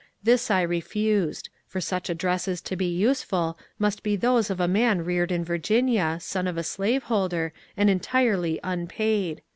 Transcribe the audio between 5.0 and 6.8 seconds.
reared in Virginia, son of a